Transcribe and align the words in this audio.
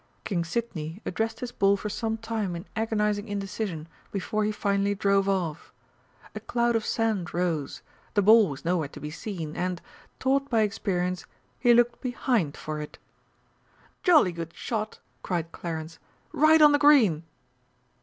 King 0.23 0.43
Sidney 0.43 0.99
addressed 1.05 1.41
his 1.41 1.51
ball 1.51 1.77
for 1.77 1.87
some 1.89 2.17
time 2.17 2.55
in 2.55 2.65
agonising 2.75 3.27
indecision 3.27 3.87
before 4.11 4.43
he 4.43 4.51
finally 4.51 4.95
drove 4.95 5.29
off. 5.29 5.71
A 6.33 6.39
cloud 6.39 6.75
of 6.75 6.83
sand 6.87 7.35
rose; 7.35 7.83
the 8.15 8.23
ball 8.23 8.49
was 8.49 8.65
nowhere 8.65 8.87
to 8.87 8.99
be 8.99 9.11
seen, 9.11 9.55
and, 9.55 9.79
taught 10.17 10.49
by 10.49 10.61
experience, 10.63 11.27
he 11.59 11.71
looked 11.75 12.01
behind 12.01 12.57
for 12.57 12.81
it. 12.81 12.97
"Jolly 14.01 14.31
good 14.31 14.55
shot!" 14.55 14.97
cried 15.21 15.51
Clarence. 15.51 15.99
"Right 16.33 16.63
on 16.63 16.71
the 16.71 16.79
green!" 16.79 17.21